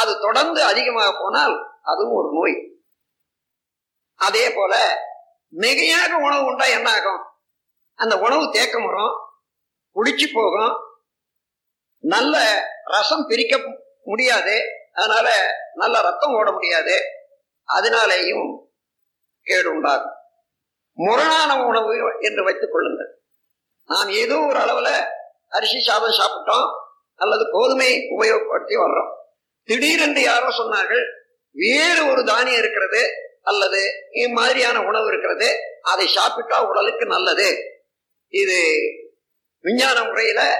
அது 0.00 0.12
தொடர்ந்து 0.20 0.60
அதிகமாக 0.62 1.10
போனால் 1.20 1.54
அதுவும் 1.82 2.16
ஒரு 2.20 2.28
நோய். 2.36 2.56
அதே 4.28 4.44
போல 4.56 4.74
மிகையாக 5.56 6.10
உணவு 6.26 6.44
உண்டா 6.44 6.66
என்ன 6.76 6.88
ஆகும்? 6.96 7.22
அந்த 7.94 8.14
உணவு 8.18 8.44
தேக்கம் 8.52 8.86
வரும் 8.88 9.14
குடிச்சு 9.96 10.26
போகும் 10.34 10.74
நல்ல 12.04 12.34
ரசம் 12.84 13.26
பிரிக்க 13.26 13.54
முடியாது 14.04 14.56
அதனால 14.94 15.28
நல்ல 15.74 15.96
ரத்தம் 16.00 16.34
ஓட 16.38 16.48
முடியாது 16.50 16.96
அதனாலேயும் 17.68 18.46
கேடு 19.42 19.68
உண்டாகும். 19.74 20.16
முரணான 20.98 21.50
உணவு 21.66 21.94
என்று 22.20 22.42
வைத்துக் 22.44 22.72
கொள்ளுங்கள். 22.72 23.10
நாம் 23.90 24.10
ஏதோ 24.22 24.36
ஒரு 24.48 24.58
அளவுல 24.64 24.90
அரிசி 25.48 25.80
சாதம் 25.80 26.10
சாப்பிட்டோம். 26.10 26.70
அல்லது 27.14 27.48
கோதுமை 27.50 28.08
உபயோகப்படுத்தி 28.18 28.74
வர்றோம். 28.74 29.12
திடீரென்று 29.64 30.22
யாரோ 30.22 30.48
சொன்னார்கள் 30.48 31.04
வேறு 31.50 32.10
ஒரு 32.10 32.24
தானியம் 32.24 32.58
இருக்கிறது 32.58 33.10
அல்லது 33.42 33.90
இம்மாதிரியான 34.12 34.86
உணவு 34.86 35.06
இருக்கிறது 35.06 35.58
அதை 35.82 36.06
சாப்பிட்டா 36.06 36.68
உடலுக்கு 36.68 37.06
நல்லது. 37.06 37.56
இது 38.28 38.80
விஞ்ஞான 39.60 40.04
முறையில 40.04 40.58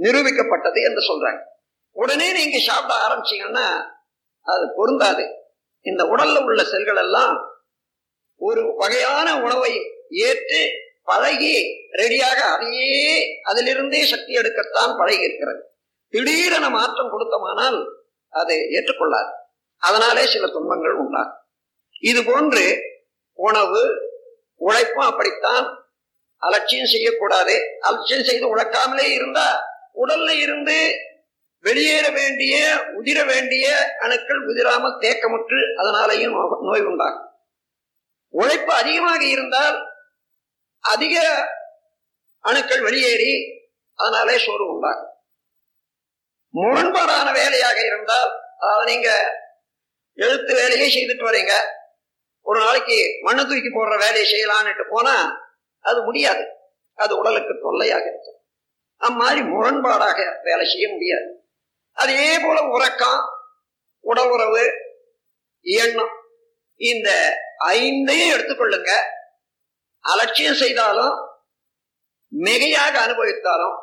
நிரூபிக்கப்பட்டது 0.00 0.82
என்று 0.82 1.00
சொல்றாங்க. 1.00 1.40
உடனே 1.90 2.32
நீங்க 2.32 2.58
சாப்பிட 2.58 2.94
ஆரம்பிச்சீங்கன்னா 2.94 3.90
அது 4.40 4.72
பொருந்தாது. 4.76 5.34
இந்த 5.80 6.04
உடல்ல 6.04 6.44
உள்ள 6.44 6.64
செல்கள் 6.64 6.96
எல்லாம் 6.96 7.60
ஒரு 8.36 8.74
வகையான 8.76 9.42
உணவை 9.42 9.80
ஏற்று 10.08 10.70
பழகி 11.02 11.66
ரெடியாக 11.92 12.40
அதையே 12.40 13.26
அதிலிருந்தே 13.44 14.04
சக்தி 14.04 14.34
எடுக்கத்தான் 14.34 14.98
பழகி 14.98 15.20
இருக்கிறது 15.20 15.64
திடீரென 16.08 16.70
மாற்றம் 16.70 17.18
கொடுத்தமானால் 17.18 17.94
அது 18.28 18.54
ஏற்றுக்கொள்ளாது. 18.54 19.30
அதனாலே 19.76 20.26
சில 20.26 20.46
துன்பங்கள் 20.46 20.92
உண்டாகும். 20.92 21.38
இது 22.00 22.24
போன்று 22.24 22.80
உணவு 23.32 23.94
உழைப்பும் 24.54 25.06
அப்படித்தான். 25.06 25.94
அலட்சியம் 26.36 26.86
செய்யக்கூடாது. 26.86 27.76
அலட்சியம் 27.80 28.24
செய்து 28.24 28.56
உழைக்காமலே 28.56 29.12
இருந்தா 29.12 29.62
உடல்ல 30.04 30.30
இருந்து 30.30 30.92
வெளியேற 31.58 32.08
வேண்டிய 32.08 32.84
உதிர 33.00 33.26
வேண்டிய 33.26 33.94
அணுக்கள் 33.98 34.46
உதிராமல் 34.46 34.98
தேக்கமுற்று 35.00 35.74
அதனாலேயும் 35.76 36.34
நோ- 36.34 36.58
நோய் 36.60 36.84
உண்டாகும். 36.84 37.30
உழைப்பு 38.28 38.72
அதிகமாக 38.72 39.24
இருந்தால் 39.24 39.91
அதிக 40.82 41.16
அணுக்கள் 42.38 42.80
வெளியேறி 42.80 43.32
அதனாலே 43.94 44.38
சோறு 44.38 44.64
உண்டாகும். 44.74 45.12
முரண்பாடான 46.54 47.32
வேலையாக 47.32 47.86
இருந்தால் 47.86 48.30
அதாவது 48.58 48.92
நீங்க 48.92 49.10
எழுத்து 50.14 50.54
வேலையே 50.54 50.86
செய்துட்டு 50.94 51.24
வரீங்க. 51.28 51.52
ஒரு 52.40 52.60
நாளைக்கு 52.60 53.18
மண்ணு 53.22 53.42
தூக்கி 53.42 53.68
போடுற 53.68 53.98
வேலையை 53.98 54.24
செய்யலான்னுட்டு 54.32 54.84
போனா 54.90 55.14
அது 55.78 56.02
முடியாது. 56.02 56.44
அது 56.94 57.18
உடலுக்கு 57.18 57.58
தொல்லையாக 57.62 58.04
இருக்கும். 58.04 58.40
அம்மாதிரி 58.96 59.40
முரண்பாடாக 59.40 60.42
வேலை 60.42 60.66
செய்ய 60.66 60.88
முடியாது. 60.88 61.28
அதே 61.92 62.38
போல 62.38 62.62
உறக்கம் 62.62 63.20
உடல் 64.00 64.28
உறவு 64.28 64.64
எண்ணம் 65.60 66.14
இந்த 66.76 67.10
ஐந்தையும் 67.68 68.32
எடுத்துக்கொள்ளுங்க. 68.34 68.92
அலட்சியம் 70.04 70.54
செய்தாலும் 70.54 71.14
மிகையாக 72.32 72.94
அனுபவித்தாலும் 72.98 73.76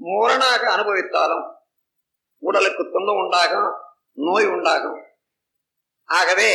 முரணாக 0.00 0.62
அனுபவித்தாலும் 0.76 1.44
உடலுக்கு 2.42 2.82
துன்பம் 2.90 3.16
உண்டாகும் 3.16 3.68
நோய் 4.18 4.46
உண்டாகும். 4.46 4.98
ஆகவே 6.08 6.50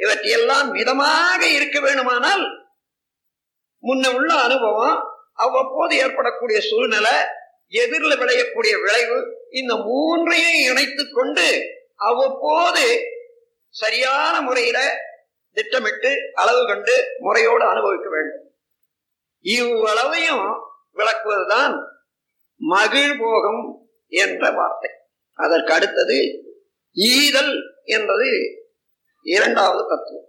இவற்றையெல்லாம் 0.00 0.68
மிதமாக 0.70 1.40
இருக்க 1.48 1.80
வேண்டுமானால் 1.80 2.44
முன்ன 3.84 4.14
உள்ள 4.14 4.34
அனுபவம் 4.34 4.96
அவ்வப்போது 5.34 5.96
ஏற்படக்கூடிய 5.96 6.58
சூழ்நிலை 6.60 7.16
எதிரில் 7.72 8.18
விளையக்கூடிய 8.18 8.74
விளைவு 8.80 9.16
இந்த 9.50 9.76
மூன்றையும் 9.76 10.58
இணைத்துக் 10.60 11.14
கொண்டு 11.14 11.46
அவ்வப்போது 11.96 12.86
சரியான 13.74 14.40
முறையில 14.40 14.78
திட்டமிட்டு 15.56 16.10
அளவு 16.34 16.62
கண்டு 16.66 16.94
முறையோடு 17.18 17.64
அனுபவிக்க 17.64 18.08
வேண்டும். 18.14 18.46
இவ்வளவையும் 19.40 20.46
விளக்குவதுதான் 20.94 21.74
மகிழ்போகம் 22.60 23.62
என்ற 24.22 24.50
வார்த்தை. 24.50 24.90
அதற்கு 25.38 25.72
அடுத்தது 25.72 26.18
ஈதல் 27.08 27.54
என்பது 27.94 28.28
இரண்டாவது 29.22 29.82
தத்துவம். 29.88 30.28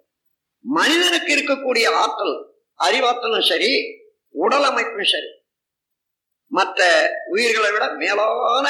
மனிதனுக்கு 0.60 1.32
இருக்கக்கூடிய 1.36 1.86
ஆற்றல் 2.04 2.36
அறிவாற்றலும் 2.86 3.48
சரி 3.50 3.72
உடல் 4.44 4.68
அமைப்பும் 4.72 5.12
சரி 5.14 5.32
மற்ற 6.58 6.82
உயிர்களை 7.28 7.72
விட 7.72 7.86
மேலான 8.02 8.68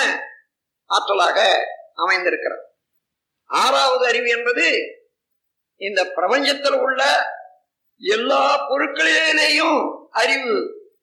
ஆற்றலாக 0.90 1.40
அமைந்திருக்கிறது. 2.04 2.64
ஆறாவது 3.50 4.06
அறிவு 4.12 4.30
என்பது 4.38 4.68
இந்த 5.77 6.03
பிரபஞ்சத்தில் 6.03 6.79
உள்ள 6.81 7.01
எல்லா 7.98 8.69
பொருட்களிலேயும் 8.69 10.05
அறிவு 10.10 10.55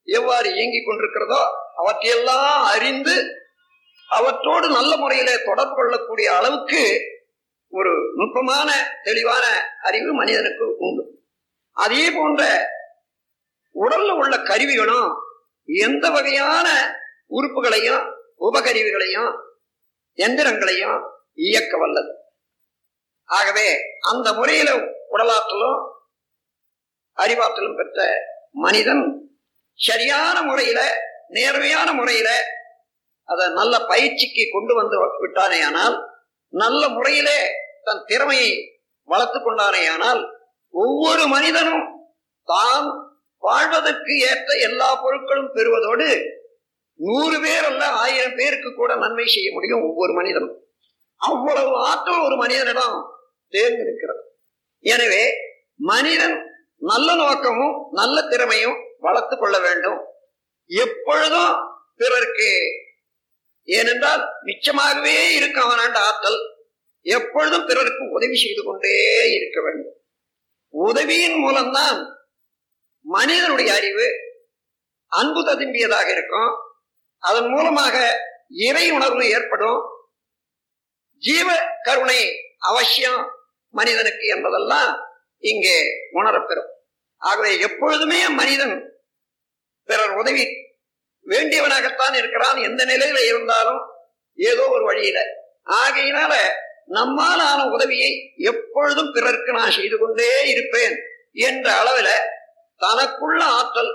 எவ்வாறு 0.04 0.54
இயங்கிக் 0.54 0.86
கொண்டிருக்கிறதோ 0.86 1.42
அவற்றையெல்லாம் 1.74 2.64
அறிந்து 2.64 3.14
அவற்றோடு 4.08 4.70
நல்ல 4.70 4.96
முறையில 4.96 5.38
தொடர்பு 5.44 5.74
கொள்ளக்கூடிய 5.74 6.36
அளவுக்கு 6.36 7.00
ஒரு 7.68 7.92
நுட்பமான 8.14 8.98
தெளிவான 9.02 9.44
அறிவு 9.82 10.12
மனிதனுக்கு 10.12 10.76
உண்டு. 10.78 11.04
அதே 11.72 12.10
போன்ற 12.10 12.42
உடல்ல 13.74 14.16
உள்ள 14.16 14.38
கருவிகளும் 14.38 15.14
எந்த 15.64 16.10
வகையான 16.10 16.68
உறுப்புகளையும் 17.28 18.04
உபகருவிகளையும் 18.40 19.32
எந்திரங்களையும் 20.16 20.98
இயக்க 21.34 21.78
வல்லது. 21.78 22.23
ஆகவே 23.28 23.66
அந்த 24.00 24.32
முறையில 24.32 24.70
உடலாற்றலும் 25.10 25.78
அறிவாற்றலும் 27.18 27.76
பெற்ற 27.76 27.98
மனிதன் 28.58 29.04
சரியான 29.78 30.42
முறையில 30.42 30.80
நேர்மையான 31.28 31.92
முறையில 31.92 32.28
அதை 33.28 33.46
நல்ல 33.52 33.74
பயிற்சிக்கு 33.84 34.42
கொண்டு 34.52 34.74
வந்து 34.74 34.96
விட்டானேயானால் 35.20 35.96
நல்ல 36.52 36.88
முறையிலே 36.88 37.38
தன் 37.82 38.04
திறமையை 38.04 38.50
வளர்த்து 39.08 39.38
கொண்டானேயானால் 39.40 40.20
ஒவ்வொரு 40.74 41.26
மனிதனும் 41.26 41.84
தான் 42.48 42.86
வாழ்வதற்கு 43.42 44.12
ஏற்ற 44.20 44.54
எல்லா 44.58 44.88
பொருட்களும் 44.94 45.52
பெறுவதோடு 45.52 46.08
நூறு 47.00 47.40
பேர் 47.40 47.64
அல்ல 47.64 47.84
ஆயிரம் 47.86 48.34
பேருக்கு 48.34 48.74
கூட 48.74 48.94
நன்மை 48.94 49.26
செய்ய 49.26 49.48
முடியும் 49.52 49.82
ஒவ்வொரு 49.82 50.12
மனிதனும். 50.12 50.54
அவ்வளவு 51.20 51.72
ஆற்றல் 51.80 52.24
ஒரு 52.24 52.36
மனிதனிடம் 52.36 52.96
தேர்ந்தெடுக்கிறது. 53.54 54.22
எனவே 54.78 55.32
மனிதன் 55.74 56.36
நல்ல 56.76 57.14
நோக்கமும் 57.14 57.88
நல்ல 57.92 58.28
திறமையும் 58.28 58.76
வளர்த்து 58.98 59.38
கொள்ள 59.38 59.58
வேண்டும். 59.58 60.00
எப்பொழுதும் 60.66 61.54
பிறருக்கு 61.96 62.60
ஏனென்றால் 63.62 64.22
மிச்சமாகவே 64.44 65.34
இருக்க 65.36 65.60
அவனாண்ட 65.60 65.96
ஆற்றல் 65.96 66.38
எப்பொழுதும் 67.00 67.66
பிறருக்கு 67.66 68.10
உதவி 68.10 68.36
செய்து 68.36 68.62
கொண்டே 68.64 69.30
இருக்க 69.34 69.62
வேண்டும். 69.62 69.96
உதவியின் 70.68 71.34
மூலம்தான் 71.34 72.28
மனிதனுடைய 73.00 73.74
அறிவு 73.74 74.06
அன்பு 75.06 75.40
ததும்பியதாக 75.46 76.10
இருக்கும். 76.10 76.52
அதன் 77.18 77.48
மூலமாக 77.48 77.96
இறை 78.48 78.90
உணர்வு 78.90 79.28
ஏற்படும். 79.28 79.80
ஜீவ 81.16 81.78
கருணை 81.82 82.20
அவசியம். 82.58 83.33
மனிதனுக்கு 83.74 84.26
என்பதெல்லாம் 84.26 84.92
இங்கே 85.42 85.76
உணரப்பெறும். 86.12 86.70
ஆகவே 87.22 87.50
எப்பொழுதுமே 87.58 88.20
மனிதன் 88.40 88.76
பிறர் 89.88 90.14
உதவி 90.20 90.44
வேண்டியவனாகத்தான் 91.26 92.14
இருக்கிறான். 92.20 92.58
எந்த 92.68 92.82
நிலையில 92.84 93.18
இருந்தாலும் 93.30 93.80
ஏதோ 94.38 94.64
ஒரு 94.68 94.84
வழியில. 94.84 95.18
ஆகையினால 95.80 96.32
நம்மால் 96.86 97.42
ஆன 97.50 97.60
உதவியை 97.66 98.10
எப்பொழுதும் 98.50 99.12
பிறருக்கு 99.12 99.50
நான் 99.52 99.76
செய்து 99.78 99.96
கொண்டே 99.98 100.30
இருப்பேன் 100.52 100.96
என்ற 101.46 101.66
அளவுல 101.80 102.08
தனக்குள்ள 102.80 103.40
ஆற்றல் 103.58 103.92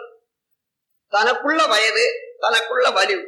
தனக்குள்ள 1.13 1.61
வயது 1.67 2.05
தனக்குள்ள 2.41 2.87
வலிவு 2.93 3.25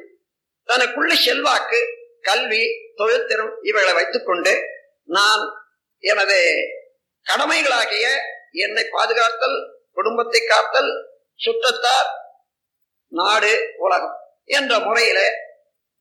தனக்குள்ள 0.70 1.12
செல்வாக்கு 1.26 1.80
கல்வி 2.22 2.64
தொழில்திறம் 2.96 3.54
இவைகளை 3.62 3.94
வைத்துக்கொண்டு 3.94 4.54
நான் 5.10 5.44
எனது 6.02 6.38
கடமைகளாகிய 7.24 8.06
என்னை 8.52 8.84
பாதுகாத்தல் 8.92 9.58
குடும்பத்தை 9.92 10.42
காத்தல் 10.46 10.92
சுற்றத்தார் 11.36 12.10
நாடு 13.12 13.74
உலகம் 13.78 14.18
என்ற 14.46 14.80
முறையில 14.80 15.20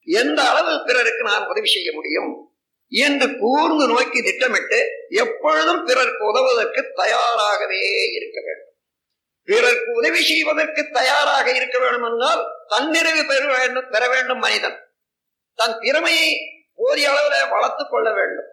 எந்த 0.06 0.42
அளவு 0.42 0.84
பிறருக்கு 0.86 1.22
நான் 1.22 1.46
உதவி 1.46 1.66
செய்ய 1.66 1.92
முடியும் 1.92 2.30
என்று 2.92 3.26
கூர்ந்து 3.38 3.86
நோக்கி 3.86 4.22
திட்டமிட்டு 4.22 4.78
எப்பொழுதும் 5.08 5.84
பிறருக்கு 5.84 6.24
உதவுவதற்கு 6.24 6.80
தயாராகவே 6.94 7.82
இருக்க 8.12 8.38
வேண்டும். 8.44 8.74
பிறருக்கு 9.44 9.92
உதவி 9.92 10.22
செய்வதற்கு 10.22 10.90
தயாராக 10.90 11.46
இருக்க 11.50 11.78
வேண்டும் 11.78 12.02
என்றால் 12.02 12.42
தன்னிறைவு 12.68 13.26
பெற 13.26 13.58
வேண்டும் 13.58 13.88
பெற 13.90 14.08
வேண்டும் 14.08 14.38
மனிதன். 14.38 14.78
தன் 15.54 15.76
திறமையை 15.80 16.28
போதிய 16.74 17.10
அளவில் 17.10 17.48
வளர்த்துக் 17.50 17.90
கொள்ள 17.90 18.12
வேண்டும். 18.12 18.50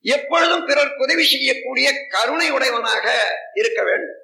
எப்பொழுதும் 0.00 0.64
பிறருக்கு 0.64 1.02
உதவி 1.02 1.24
செய்யக்கூடிய 1.24 1.92
கருணை 2.08 2.50
உடையவனாக 2.50 3.24
இருக்க 3.54 3.82
வேண்டும். 3.82 4.16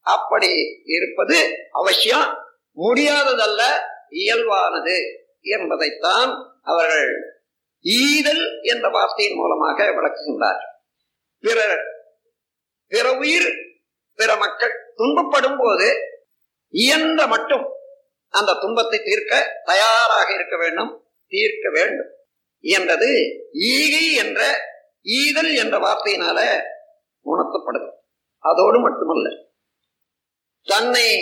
அப்படி 0.00 0.82
இருப்பது 0.84 1.48
அவசியம். 1.70 2.46
முடியாததல்ல 2.76 3.62
இயல்பானது 4.10 5.16
என்பதைத்தான் 5.40 6.60
அவர்கள் 6.62 7.40
ஈதல் 7.82 8.62
என்ற 8.62 8.88
வார்த்தையின் 8.88 9.36
மூலமாக 9.36 9.84
விளக்குகின்றார். 9.84 10.60
பிற 11.40 11.76
பிற 12.86 13.12
உயிர் 13.12 13.52
பிற 14.14 14.36
மக்கள் 14.36 14.72
துன்பப்படும் 14.96 15.56
போது 15.58 15.98
இயன்ற 16.68 17.26
மட்டும் 17.26 17.66
அந்த 18.28 18.58
துன்பத்தை 18.60 19.00
தீர்க்க 19.04 19.60
தயாராக 19.64 20.34
இருக்க 20.34 20.56
வேண்டும் 20.56 21.08
தீர்க்க 21.28 21.70
வேண்டும். 21.70 22.10
என்றது 22.60 23.28
ஈகை 23.52 24.14
என்ற 24.14 24.67
ஈதல் 25.02 25.54
என்ற 25.54 25.78
வார்த்தையினால 25.78 26.62
உணர்த்தப்படுது. 27.24 27.90
அதோடு 28.38 28.78
மட்டுமல்ல 28.78 29.30
தன்னை 30.62 31.18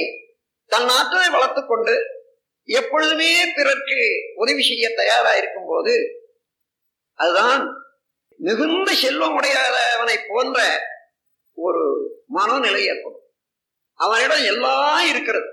தன் 0.67 0.89
ஆற்றலை 0.89 1.41
வளர்த்துக்கொண்டு 1.41 1.99
எப்பொழுதுமே 2.65 3.53
பிறர்க்கு 3.55 4.09
உதவி 4.37 4.63
செய்ய 4.63 4.89
தயாராயிருக்கும் 4.89 5.67
போது 5.67 6.21
அதுதான் 7.15 7.69
மிகுந்த 8.39 8.93
செல்வம் 8.93 9.41
உடையவனை 9.41 10.17
போன்ற 10.29 10.81
ஒரு 11.55 12.11
மனநிலை 12.27 12.85
ஏற்படும். 12.85 13.21
அவனிடம் 13.95 14.45
எல்லாம் 14.45 15.07
இருக்கிறது. 15.07 15.49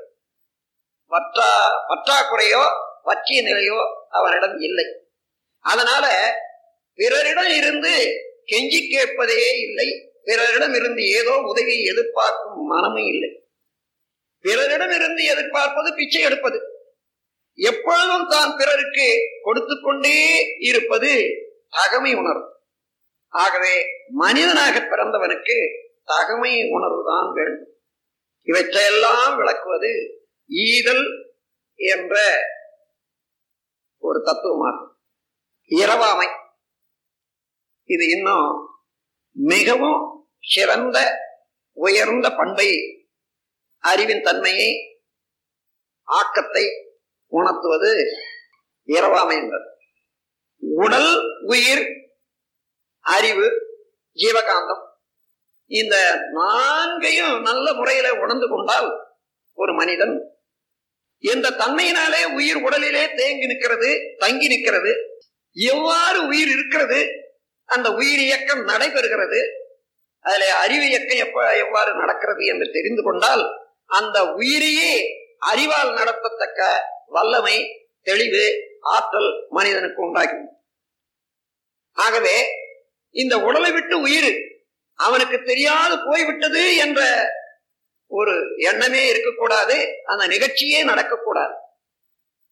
பற்றா 1.09 1.49
பற்றாக்குறையோ 1.87 2.69
பற்றிய 3.03 3.41
நிலையோ 3.41 4.05
அவனிடம் 4.09 4.57
இல்லை. 4.57 4.85
அதனால 5.59 6.35
பிறரிடம் 6.95 7.51
இருந்து 7.57 8.07
கெஞ்சி 8.45 8.89
கேட்பதே 8.89 9.59
இல்லை. 9.59 10.09
பிறரிடம் 10.23 10.73
இருந்து 10.73 11.03
ஏதோ 11.03 11.37
உதவி 11.37 11.83
எதிர்பார்க்கும் 11.83 12.65
மனமும் 12.65 13.07
இல்லை. 13.07 13.29
பிறரிடம் 14.39 14.91
இருந்து 14.91 15.23
எதிர்பார்ப்பது 15.23 15.93
பிச்சை 15.95 16.21
எடுப்பது. 16.21 16.59
எப்பொழுதும் 17.55 18.27
தான் 18.29 18.55
பிறருக்கு 18.57 19.19
கொடுத்து 19.41 19.79
கொண்டே 19.81 20.45
இருப்பது 20.59 21.23
தகமை 21.69 22.15
உணர்வு. 22.15 22.59
ஆகவே 23.27 23.85
மனிதனாக 24.07 24.79
பிறந்தவனுக்கு 24.79 25.57
தகமை 26.05 26.69
உணர்வு 26.71 27.03
தான் 27.07 27.33
வேண்டும். 27.33 27.73
இவற்றையெல்லாம் 28.41 29.35
விளக்குவது 29.35 29.91
ஈதல் 30.47 31.05
என்ற 31.75 32.39
ஒரு 33.97 34.23
தத்துவமாகும். 34.25 34.97
இரவாமை. 35.69 36.41
இது 37.93 38.05
இன்னும் 38.09 38.47
மிகவும் 39.35 39.99
சிறந்த 40.47 40.97
உயர்ந்த 41.77 42.27
பண்பை 42.31 42.69
அறிவின் 43.83 44.23
தன்மையை 44.23 44.69
ஆக்கத்தை 46.07 46.63
உணர்த்துவது 47.31 47.91
இரவாமை 48.89 49.35
என்பது. 49.37 49.67
உடல் 50.63 51.11
உயிர் 51.45 51.85
அறிவு 53.05 53.47
ஜீவகாந்தம் 54.17 54.83
இந்த 55.71 55.95
நான்கையும் 56.33 57.35
நல்ல 57.41 57.65
முறையில 57.73 58.07
உணர்ந்து 58.15 58.47
கொண்டால் 58.49 58.89
ஒரு 59.57 59.73
மனிதன் 59.73 60.15
இந்த 61.23 61.55
தன்மையினாலே 61.57 62.21
உயிர் 62.33 62.59
உடலிலே 62.63 63.03
தேங்கி 63.15 63.45
நிற்கிறது 63.45 63.89
தங்கி 64.17 64.47
நிற்கிறது 64.47 64.91
எவ்வாறு 65.55 66.19
உயிர் 66.27 66.51
இருக்கிறது 66.51 66.99
அந்த 67.65 67.91
உயிர் 67.91 68.19
இயக்கம் 68.19 68.67
நடைபெறுகிறது. 68.67 69.47
அதுல 70.19 70.55
அறிவு 70.55 70.87
இயக்கம் 70.87 71.27
எப்ப 71.27 71.57
எவ்வாறு 71.57 71.95
நடக்கிறது 71.95 72.45
என்று 72.45 72.69
தெரிந்து 72.73 73.03
கொண்டால் 73.03 73.43
அந்த 73.85 74.33
உயிரையே 74.33 75.05
அறிவால் 75.39 75.93
நடத்தத்தக்க 75.93 76.79
வல்லமை 77.07 77.87
தெளிவு 78.01 78.57
ஆற்றல் 78.81 79.47
மனிதனுக்கு 79.49 80.01
உண்டாகும். 80.01 80.49
ஆகவே 81.91 82.47
இந்த 83.09 83.37
உடலை 83.37 83.71
விட்டு 83.71 84.01
உயிர் 84.01 84.35
அவனுக்கு 84.93 85.41
தெரியாது 85.41 85.99
போய்விட்டது 86.05 86.75
என்ற 86.75 87.31
ஒரு 88.07 88.45
எண்ணமே 88.57 89.07
இருக்கக்கூடாது 89.07 90.01
அந்த 90.05 90.27
நிகழ்ச்சியே 90.27 90.85
நடக்கக்கூடாது. 90.85 91.53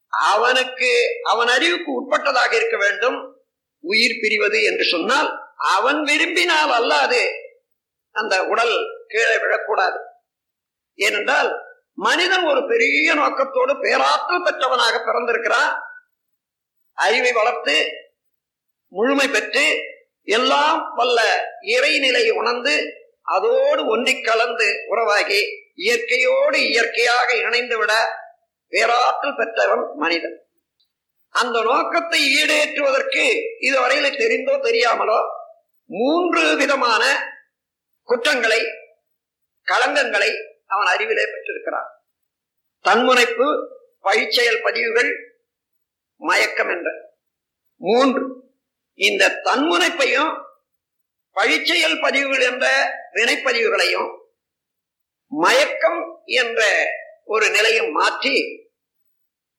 அவனுக்கு 0.07 1.05
அவன் 1.23 1.47
அறிவுக்கு 1.47 1.91
உட்பட்டதாக 1.91 2.53
இருக்க 2.53 2.77
வேண்டும். 2.77 3.40
உயிர் 3.81 4.19
பிரிவது 4.21 4.63
என்று 4.63 4.83
சொன்னால் 4.83 5.29
அவன் 5.55 6.03
விரும்பினால் 6.03 6.69
அல்லாது 6.69 7.21
அந்த 8.11 8.45
உடல் 8.45 8.75
கீழே 9.07 9.35
விழக்கூடாது. 9.35 9.99
ஏனென்றால் 10.93 11.51
மனிதன் 11.93 12.45
ஒரு 12.45 12.67
பெரிய 12.67 13.13
நோக்கத்தோடு 13.13 13.79
பேராற்றல் 13.79 14.43
பெற்றவனாக 14.43 14.95
பிறந்திருக்கிறான். 15.03 15.73
அறிவை 16.93 17.31
வளர்த்து 17.31 17.75
முழுமை 18.87 19.27
பெற்று 19.27 19.65
எல்லாம் 20.23 20.93
வல்ல 20.95 21.19
இறைநிலையை 21.61 22.31
உணர்ந்து 22.31 22.93
அதோடு 23.23 23.85
ஒன்றி 23.85 24.21
கலந்து 24.21 24.85
உறவாகி 24.87 25.41
இயற்கையோடு 25.75 26.57
இயற்கையாக 26.69 27.35
இணைந்து 27.35 27.77
விட 27.77 27.93
பேராற்றல் 28.67 29.35
பெற்றவன் 29.35 29.85
மனிதன். 29.95 30.50
அந்த 31.31 31.61
நோக்கத்தை 31.61 32.43
ஈடேற்றுவதற்கு 32.43 33.23
இதுவரையில 33.61 34.07
தெரிந்தோ 34.17 34.55
தெரியாமலோ 34.57 35.19
மூன்று 35.89 36.55
விதமான 36.55 37.03
குற்றங்களை 38.03 38.61
களங்கங்களை 39.67 40.29
அவன் 40.65 40.87
அறிவிலே 40.87 41.23
பெற்றிருக்கிறான். 41.23 41.89
தன்முனைப்பு 42.79 43.47
வழிச்செயல் 44.01 44.61
பதிவுகள் 44.61 45.11
மயக்கம் 46.15 46.69
என்ற. 46.69 46.89
மூன்று 47.75 48.23
இந்த 48.93 49.41
தன்முனைப்பையும் 49.43 50.31
பழிச்செயல் 51.35 52.01
பதிவுகள் 52.01 52.41
என்ற 52.41 52.65
வினைப்பதிவுகளையும் 53.13 54.09
மயக்கம் 55.25 56.23
என்ற 56.25 56.61
ஒரு 57.23 57.49
நிலையும் 57.49 57.91
மாற்றி 57.91 58.60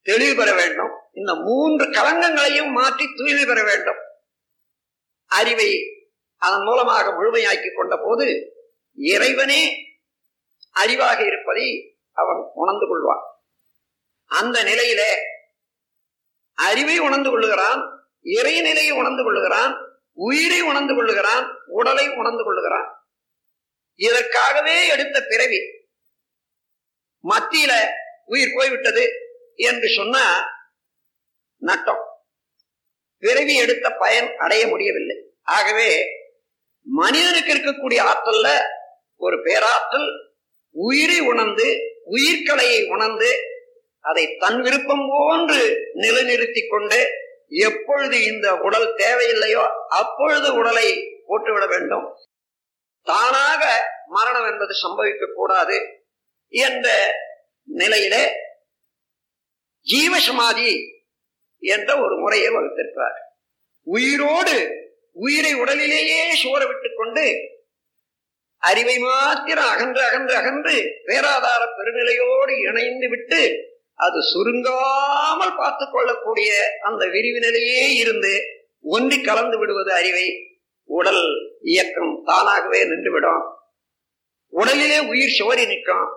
தெளிவு 0.02 0.36
பெற 0.36 0.54
வேண்டும். 0.54 0.92
இந்த 1.12 1.34
மூன்று 1.34 1.84
களங்கங்களையும் 1.84 2.70
மாற்றி 2.70 3.06
தூய்மை 3.16 3.44
பெற 3.44 3.62
வேண்டும். 3.62 4.00
அறிவை 5.26 5.70
அதன் 6.36 6.62
மூலமாக 6.62 7.10
முழுமையாக்கி 7.10 7.68
கொண்ட 7.74 7.98
போது 8.02 8.52
இறைவனே 8.94 9.76
அறிவாக 10.74 11.26
இருப்பதை 11.26 11.98
அவன் 12.12 12.36
உணர்ந்து 12.54 12.86
கொள்வான். 12.86 13.24
அந்த 14.26 14.62
நிலையிலே 14.62 15.16
அறிவை 16.54 16.98
உணர்ந்து 16.98 17.30
கொள்ளுகிறான் 17.30 18.00
இறை 18.20 18.60
நிலையை 18.60 18.90
உணர்ந்து 18.90 19.22
கொள்ளுகிறான் 19.22 19.72
உயிரை 20.12 20.60
உணர்ந்து 20.60 20.94
கொள்ளுகிறான் 20.94 21.56
உடலை 21.66 22.08
உணர்ந்து 22.08 22.44
கொள்ளுகிறான். 22.44 22.88
இதற்காகவே 23.94 24.88
எடுத்த 24.88 25.26
பிறவி 25.28 25.60
மத்தியில 27.28 27.72
உயிர் 28.24 28.54
போய்விட்டது. 28.54 29.21
என்று 29.54 29.88
சொன்னா 29.88 30.44
நட்டம். 31.56 32.04
பிறவி 33.18 33.56
எடுத்த 33.56 33.90
பயன் 33.90 34.36
அடைய 34.36 34.66
முடியவில்லை. 34.66 35.16
ஆகவே 35.42 36.06
மனிதனுக்கு 36.84 37.54
இருக்கக்கூடிய 37.54 38.00
ஆற்றல்ல 38.02 38.60
ஒரு 39.16 39.42
பேராற்றல் 39.42 40.30
உயிரை 40.70 41.20
உணர்ந்து 41.20 41.76
உயிர்கலையை 42.10 42.88
உணர்ந்து 42.88 43.36
அதை 44.00 44.36
தன் 44.36 44.60
விருப்பம் 44.60 45.06
போன்று 45.08 45.90
நிலைநிறுத்தி 45.94 46.68
கொண்டு 46.68 47.06
எப்பொழுது 47.48 48.22
இந்த 48.22 48.56
உடல் 48.56 48.94
தேவையில்லையோ 48.94 49.66
அப்பொழுது 49.88 50.54
உடலை 50.54 51.18
போட்டுவிட 51.26 51.66
வேண்டும். 51.66 52.16
தானாக 53.02 53.90
மரணம் 54.06 54.50
என்பது 54.50 54.72
சம்பவிக்க 54.72 55.32
கூடாது 55.34 56.04
என்ற 56.48 57.14
நிலையிலே 57.64 58.32
ஜீவசமாதி 59.90 60.88
என்ற 61.58 62.02
ஒரு 62.02 62.18
முறையை 62.18 62.48
வகுத்திருக்கிறார். 62.48 63.18
உயிரோடு 63.82 64.70
உயிரை 65.12 65.54
உடலிலேயே 65.54 66.42
சோற 66.42 66.66
விட்டுக் 66.66 66.96
கொண்டு 66.96 67.34
அறிவை 68.56 68.98
மாத்திரம் 68.98 69.64
அகன்று 69.64 70.02
அகன்று 70.02 70.34
அகன்று 70.34 71.02
பேராதார 71.06 71.66
பெருநிலையோடு 71.76 72.68
இணைந்து 72.68 73.08
விட்டு 73.08 73.70
அது 73.94 74.18
சுருங்காமல் 74.18 75.56
பார்த்து 75.56 75.88
கொள்ளக்கூடிய 75.90 76.64
அந்த 76.82 77.04
விரிவினரையே 77.04 77.88
இருந்து 77.94 78.42
ஒன்றி 78.82 79.20
கலந்து 79.20 79.58
விடுவது 79.58 79.92
அறிவை 79.92 80.58
உடல் 80.84 81.58
இயக்கம் 81.62 82.22
தானாகவே 82.24 82.84
நின்றுவிடும். 82.84 83.54
உடலிலே 84.52 85.08
உயிர் 85.08 85.36
சுவரி 85.36 85.66
நிற்கும். 85.66 86.12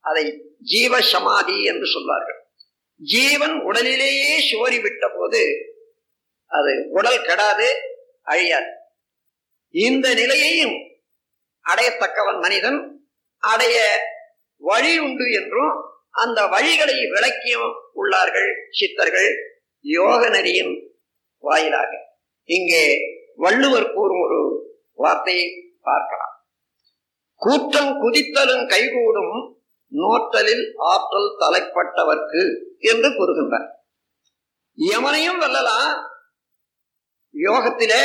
அதை 0.00 0.42
ஜீவ 0.62 1.00
சமாதி 1.00 1.64
என்று 1.64 1.86
சொல்வார்கள். 1.86 2.45
ஜீவன் 3.00 3.60
உடலிலேயே 3.60 4.30
சோரி 4.50 4.80
விட்ட 4.82 5.04
போது 5.08 5.42
அது 6.50 6.72
உடல் 6.90 7.22
கெடாது 7.22 7.68
அழியாது. 8.22 8.70
இந்த 9.70 10.14
நிலையையும் 10.14 10.76
அடையத்தக்கவன் 11.64 12.38
மனிதன் 12.38 12.78
அடைய 13.38 13.76
வழி 14.56 14.98
உண்டு 14.98 15.26
என்றும் 15.32 15.74
அந்த 16.10 16.40
வழிகளை 16.46 16.96
விளக்கியும் 17.14 17.68
உள்ளார்கள் 17.94 18.50
சித்தர்கள் 18.70 19.30
யோக 19.80 20.28
நெறியின் 20.28 20.74
வாயிலாக. 21.44 21.92
இங்கே 22.44 22.84
வள்ளுவர் 23.36 23.92
கூறும் 23.92 24.22
ஒரு 24.26 24.40
வார்த்தையை 24.92 25.46
பார்க்கலாம். 25.80 26.34
கூற்றம் 27.34 27.92
குதித்தலும் 28.02 28.66
கைகூடும் 28.66 29.34
நோற்றலில் 29.92 30.64
ஆற்றல் 30.76 31.30
தலைப்பட்டவர்க்கு 31.38 32.42
என்று 32.78 33.08
கூறுகின்றார். 33.08 33.68
எவனையும் 34.78 35.40
வெல்லலாம் 35.40 36.08
யோகத்திலே 37.34 38.02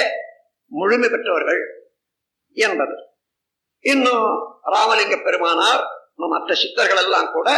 முழுமை 0.72 1.10
பெற்றவர்கள் 1.10 1.62
என்பது. 2.58 2.96
இன்னும் 3.86 4.26
ராமலிங்க 4.62 5.16
பெருமானார் 5.24 5.84
மற்ற 6.16 6.54
சித்தர்கள் 6.54 7.04
எல்லாம் 7.04 7.32
கூட 7.32 7.50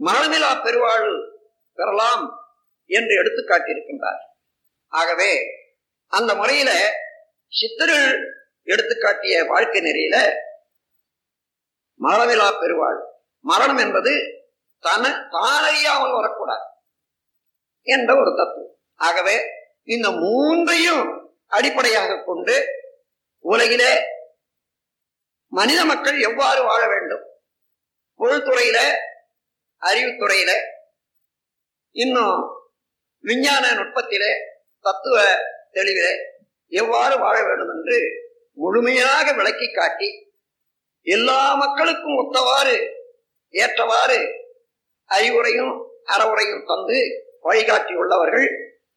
மரணமிலா 0.00 0.50
பெருவாள் 0.62 1.08
பெறலாம் 1.78 2.24
என்று 2.90 3.14
எடுத்து 3.14 3.42
காட்டியிருக்கின்றார் 3.42 4.20
ஆகவே 4.92 5.30
அந்த 6.06 6.34
முறையில 6.34 6.70
சித்தர்கள் 7.52 8.08
எடுத்துக்காட்டிய 8.64 9.46
வாழ்க்கை 9.46 9.80
நெறியில 9.80 10.16
மரணமிலா 12.00 12.48
பெருவாழ் 12.60 13.00
மரணம் 13.44 13.76
என்பது 13.76 14.12
தன 14.84 15.28
தானறியாமல் 15.32 16.14
வரக்கூடாது 16.14 16.66
என்ற 17.86 18.16
ஒரு 18.16 18.30
தத்துவம். 18.36 18.76
ஆகவே 18.94 19.36
இந்த 19.84 20.10
மூன்றையும் 20.10 21.02
அடிப்படையாக 21.46 22.22
கொண்டு 22.22 22.56
உலகிலே 23.44 23.92
மனித 25.52 25.84
மக்கள் 25.84 26.20
எவ்வாறு 26.20 26.62
வாழ 26.62 26.86
வேண்டும்? 26.86 27.24
பொருள்துறையில 28.20 28.78
அறிவுத்துறையில 29.82 30.50
இன்னும் 31.96 32.66
விஞ்ஞான 33.24 33.72
நுட்பத்திலே 33.72 34.30
தத்துவ 34.84 35.16
தெளிவிலே 35.70 36.12
எவ்வாறு 36.72 37.18
வாழ 37.18 37.42
வேண்டும் 37.42 37.68
என்று 37.68 37.98
முழுமையாக 38.52 39.32
விளக்கி 39.32 39.72
காட்டி 39.72 40.08
எல்லா 41.02 41.54
மக்களுக்கும் 41.54 42.18
ஒத்தவாறு 42.18 42.88
ஏற்றவாறு 43.48 44.28
அறிவுரையும் 45.08 45.84
அறவுரையும் 46.06 46.66
தந்து 46.66 47.24
வழிகாட்டியுள்ளவர்கள் 47.44 48.48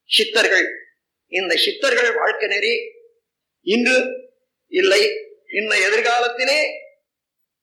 சித்தர்கள். 0.06 0.68
இந்த 1.28 1.56
சித்தர்கள் 1.56 2.16
வாழ்க்கை 2.16 2.48
நெறி 2.48 2.78
இன்று 3.62 4.06
இல்லை. 4.68 5.12
இன்ன 5.48 5.76
எதிர்காலத்திலே 5.76 6.63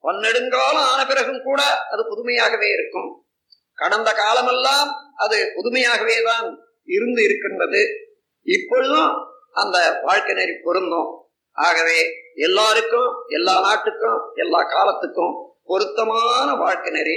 பன்னெடுங்காலம் 0.02 0.84
ஆன 0.84 1.06
பிறகும் 1.06 1.42
கூட 1.44 1.62
அது 1.62 2.02
புதுமையாகவே 2.08 2.72
இருக்கும். 2.72 3.26
கடந்த 3.74 4.12
காலமெல்லாம் 4.12 5.12
அது 5.16 5.52
புதுமையாகவே 5.54 6.22
தான் 6.24 6.58
இருந்து 6.84 7.24
இருக்கின்றது. 7.24 7.88
இப்பொழுதும் 8.42 9.16
அந்த 9.52 10.00
வாழ்க்கை 10.02 10.34
நெறி 10.34 10.52
பொருந்தும். 10.62 11.30
ஆகவே 11.52 12.19
எல்லாருக்கும் 12.36 13.14
எல்லா 13.28 13.60
நாட்டுக்கும் 13.60 14.20
எல்லா 14.34 14.62
காலத்துக்கும் 14.62 15.34
பொருத்தமான 15.64 16.54
வாழ்க்கை 16.54 16.92
நெறி 16.92 17.16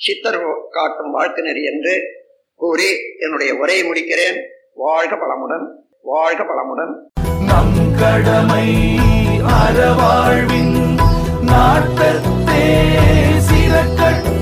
சித்தர் 0.00 0.40
காட்டும் 0.70 1.10
வாழ்க்கை 1.10 1.44
நெறி 1.44 1.62
என்று 1.64 1.94
கூறி 2.60 2.88
என்னுடைய 3.18 3.54
உரையை 3.54 3.90
முடிக்கிறேன். 3.90 4.38
வாழ்க 4.74 5.16
பலமுடன் 5.16 5.66
வாழ்க 6.02 6.42
பலமுடன் 6.42 6.92
நம் 7.46 7.96
கடமை 7.98 8.66
அறவாழ்வின் 9.42 10.76
நாட்டத்தே 11.42 12.62
சிறக்கட்டும் 13.48 14.33